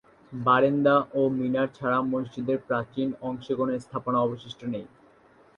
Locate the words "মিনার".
1.37-1.67